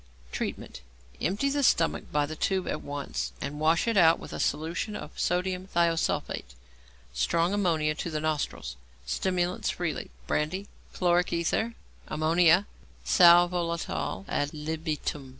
[0.31, 0.81] Treatment.
[1.21, 4.95] Empty the stomach by the tube at once, and wash it out with a solution
[4.95, 6.55] of sodium thiosulphate.
[7.13, 8.77] Strong ammonia to the nostrils.
[9.05, 11.75] Stimulants freely brandy, chloric ether,
[12.07, 12.65] ammonia,
[13.03, 15.29] sal volatile ad libitum.